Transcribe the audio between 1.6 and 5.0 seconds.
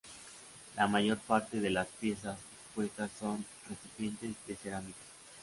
las piezas expuestas son recipientes de cerámica.